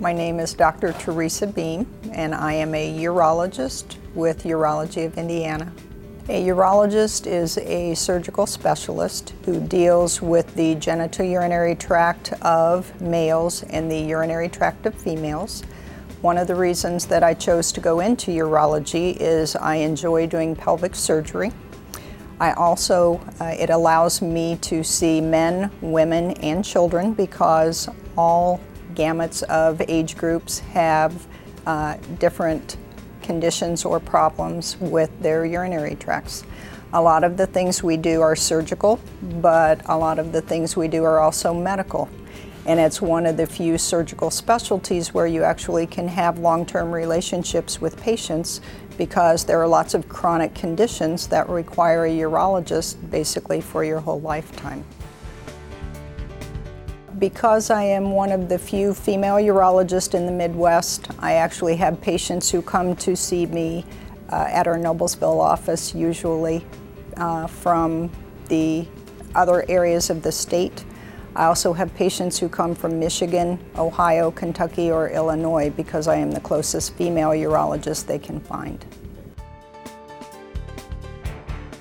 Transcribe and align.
My 0.00 0.12
name 0.12 0.38
is 0.38 0.54
Dr. 0.54 0.92
Teresa 0.92 1.48
Beam, 1.48 1.84
and 2.12 2.32
I 2.32 2.52
am 2.52 2.72
a 2.72 2.98
urologist 3.00 3.96
with 4.14 4.44
Urology 4.44 5.04
of 5.04 5.18
Indiana. 5.18 5.72
A 6.28 6.46
urologist 6.46 7.26
is 7.26 7.58
a 7.58 7.96
surgical 7.96 8.46
specialist 8.46 9.34
who 9.44 9.58
deals 9.58 10.22
with 10.22 10.54
the 10.54 10.76
genitourinary 10.76 11.76
tract 11.76 12.32
of 12.42 13.00
males 13.00 13.64
and 13.64 13.90
the 13.90 13.98
urinary 13.98 14.48
tract 14.48 14.86
of 14.86 14.94
females. 14.94 15.62
One 16.20 16.38
of 16.38 16.46
the 16.46 16.54
reasons 16.54 17.06
that 17.06 17.24
I 17.24 17.34
chose 17.34 17.72
to 17.72 17.80
go 17.80 17.98
into 17.98 18.30
urology 18.30 19.16
is 19.18 19.56
I 19.56 19.76
enjoy 19.76 20.28
doing 20.28 20.54
pelvic 20.54 20.94
surgery. 20.94 21.50
I 22.38 22.52
also, 22.52 23.20
uh, 23.40 23.46
it 23.46 23.70
allows 23.70 24.22
me 24.22 24.58
to 24.60 24.84
see 24.84 25.20
men, 25.20 25.72
women, 25.80 26.30
and 26.34 26.64
children 26.64 27.14
because 27.14 27.88
all 28.16 28.60
gamuts 28.98 29.44
of 29.44 29.80
age 29.88 30.16
groups 30.16 30.58
have 30.58 31.26
uh, 31.66 31.96
different 32.18 32.76
conditions 33.22 33.84
or 33.84 34.00
problems 34.00 34.76
with 34.80 35.10
their 35.22 35.44
urinary 35.44 35.94
tracts. 35.94 36.44
A 36.92 37.00
lot 37.00 37.22
of 37.22 37.36
the 37.36 37.46
things 37.46 37.82
we 37.82 37.96
do 37.96 38.22
are 38.22 38.34
surgical, 38.34 38.98
but 39.40 39.82
a 39.86 39.96
lot 39.96 40.18
of 40.18 40.32
the 40.32 40.40
things 40.40 40.76
we 40.76 40.88
do 40.88 41.04
are 41.04 41.20
also 41.20 41.54
medical. 41.54 42.08
And 42.66 42.80
it's 42.80 43.00
one 43.00 43.24
of 43.24 43.36
the 43.36 43.46
few 43.46 43.78
surgical 43.78 44.30
specialties 44.30 45.14
where 45.14 45.26
you 45.26 45.42
actually 45.44 45.86
can 45.86 46.08
have 46.08 46.38
long 46.38 46.66
term 46.66 46.90
relationships 46.90 47.80
with 47.80 48.00
patients 48.00 48.60
because 48.98 49.44
there 49.44 49.60
are 49.60 49.68
lots 49.68 49.94
of 49.94 50.08
chronic 50.08 50.54
conditions 50.54 51.28
that 51.28 51.48
require 51.48 52.04
a 52.06 52.10
urologist 52.10 53.10
basically 53.10 53.60
for 53.60 53.84
your 53.84 54.00
whole 54.00 54.20
lifetime. 54.20 54.84
Because 57.18 57.70
I 57.70 57.82
am 57.82 58.12
one 58.12 58.30
of 58.30 58.48
the 58.48 58.58
few 58.58 58.94
female 58.94 59.36
urologists 59.36 60.14
in 60.14 60.26
the 60.26 60.32
Midwest, 60.32 61.08
I 61.18 61.34
actually 61.34 61.74
have 61.76 62.00
patients 62.00 62.50
who 62.50 62.62
come 62.62 62.94
to 62.96 63.16
see 63.16 63.46
me 63.46 63.84
uh, 64.30 64.46
at 64.48 64.66
our 64.66 64.76
Noblesville 64.76 65.40
office, 65.40 65.94
usually 65.94 66.64
uh, 67.16 67.46
from 67.46 68.10
the 68.48 68.86
other 69.34 69.64
areas 69.68 70.10
of 70.10 70.22
the 70.22 70.30
state. 70.30 70.84
I 71.34 71.46
also 71.46 71.72
have 71.72 71.92
patients 71.94 72.38
who 72.38 72.48
come 72.48 72.74
from 72.74 73.00
Michigan, 73.00 73.58
Ohio, 73.76 74.30
Kentucky, 74.30 74.90
or 74.90 75.08
Illinois 75.08 75.70
because 75.70 76.08
I 76.08 76.16
am 76.16 76.30
the 76.30 76.40
closest 76.40 76.94
female 76.94 77.30
urologist 77.30 78.06
they 78.06 78.18
can 78.18 78.38
find. 78.38 78.84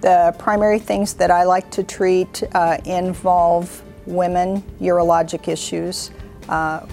The 0.00 0.34
primary 0.38 0.80
things 0.80 1.14
that 1.14 1.30
I 1.30 1.44
like 1.44 1.70
to 1.72 1.84
treat 1.84 2.42
uh, 2.54 2.78
involve 2.84 3.82
women 4.06 4.62
urologic 4.80 5.48
issues. 5.48 6.10
Uh, 6.48 6.86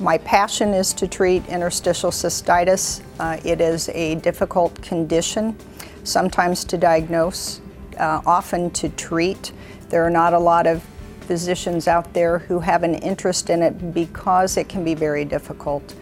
my 0.00 0.18
passion 0.18 0.74
is 0.74 0.92
to 0.94 1.06
treat 1.06 1.46
interstitial 1.46 2.10
cystitis. 2.10 3.02
Uh, 3.20 3.38
it 3.44 3.60
is 3.60 3.88
a 3.90 4.16
difficult 4.16 4.80
condition, 4.82 5.56
sometimes 6.04 6.64
to 6.64 6.78
diagnose, 6.78 7.60
uh, 7.98 8.20
often 8.26 8.70
to 8.70 8.88
treat. 8.90 9.52
There 9.90 10.04
are 10.04 10.10
not 10.10 10.32
a 10.32 10.38
lot 10.38 10.66
of 10.66 10.82
physicians 11.20 11.86
out 11.86 12.12
there 12.12 12.38
who 12.38 12.58
have 12.60 12.82
an 12.82 12.94
interest 12.96 13.48
in 13.48 13.62
it 13.62 13.94
because 13.94 14.56
it 14.56 14.68
can 14.68 14.82
be 14.82 14.94
very 14.94 15.24
difficult. 15.24 15.94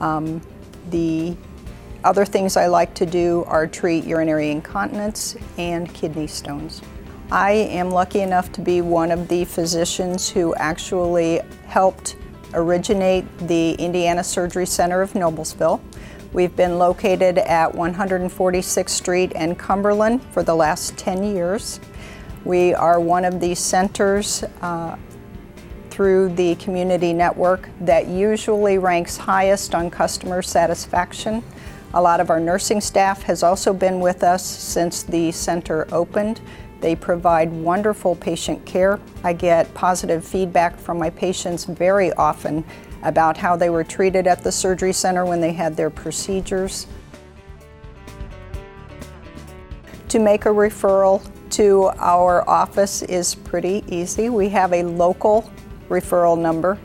Um, 0.00 0.40
the 0.90 1.36
other 2.02 2.24
things 2.24 2.56
I 2.56 2.66
like 2.66 2.94
to 2.94 3.06
do 3.06 3.44
are 3.46 3.66
treat 3.66 4.04
urinary 4.04 4.50
incontinence 4.50 5.36
and 5.58 5.92
kidney 5.92 6.26
stones. 6.26 6.82
I 7.30 7.52
am 7.52 7.90
lucky 7.90 8.20
enough 8.20 8.52
to 8.52 8.60
be 8.60 8.82
one 8.82 9.10
of 9.10 9.28
the 9.28 9.44
physicians 9.46 10.28
who 10.28 10.54
actually 10.56 11.40
helped 11.66 12.16
originate 12.52 13.24
the 13.38 13.72
Indiana 13.72 14.22
Surgery 14.22 14.66
Center 14.66 15.00
of 15.00 15.12
Noblesville. 15.14 15.80
We've 16.32 16.54
been 16.54 16.78
located 16.78 17.38
at 17.38 17.72
146th 17.72 18.88
Street 18.90 19.32
and 19.34 19.58
Cumberland 19.58 20.22
for 20.32 20.42
the 20.42 20.54
last 20.54 20.98
10 20.98 21.24
years. 21.24 21.80
We 22.44 22.74
are 22.74 23.00
one 23.00 23.24
of 23.24 23.40
the 23.40 23.54
centers 23.54 24.44
uh, 24.60 24.96
through 25.90 26.34
the 26.34 26.56
community 26.56 27.12
network 27.12 27.70
that 27.80 28.06
usually 28.06 28.78
ranks 28.78 29.16
highest 29.16 29.74
on 29.74 29.90
customer 29.90 30.42
satisfaction. 30.42 31.42
A 31.94 32.02
lot 32.02 32.20
of 32.20 32.28
our 32.28 32.40
nursing 32.40 32.80
staff 32.80 33.22
has 33.22 33.44
also 33.44 33.72
been 33.72 34.00
with 34.00 34.24
us 34.24 34.44
since 34.44 35.04
the 35.04 35.30
center 35.30 35.86
opened. 35.92 36.40
They 36.84 36.94
provide 36.94 37.50
wonderful 37.50 38.14
patient 38.14 38.66
care. 38.66 39.00
I 39.22 39.32
get 39.32 39.72
positive 39.72 40.22
feedback 40.22 40.78
from 40.78 40.98
my 40.98 41.08
patients 41.08 41.64
very 41.64 42.12
often 42.12 42.62
about 43.02 43.38
how 43.38 43.56
they 43.56 43.70
were 43.70 43.84
treated 43.84 44.26
at 44.26 44.44
the 44.44 44.52
surgery 44.52 44.92
center 44.92 45.24
when 45.24 45.40
they 45.40 45.54
had 45.54 45.78
their 45.78 45.88
procedures. 45.88 46.86
To 50.08 50.18
make 50.18 50.44
a 50.44 50.50
referral 50.50 51.26
to 51.52 51.90
our 52.00 52.46
office 52.46 53.00
is 53.00 53.34
pretty 53.34 53.82
easy. 53.88 54.28
We 54.28 54.50
have 54.50 54.74
a 54.74 54.82
local 54.82 55.50
referral 55.88 56.38
number. 56.38 56.78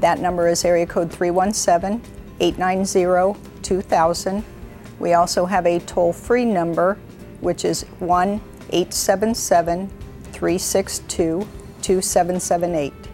That 0.00 0.18
number 0.18 0.48
is 0.48 0.66
area 0.66 0.84
code 0.84 1.10
317 1.10 2.02
890 2.40 3.40
2000. 3.62 4.44
We 4.98 5.14
also 5.14 5.46
have 5.46 5.64
a 5.64 5.78
toll 5.78 6.12
free 6.12 6.44
number, 6.44 6.98
which 7.40 7.64
is 7.64 7.84
1 8.00 8.38
877 8.70 9.88
362 10.32 11.46
2778. 11.82 13.05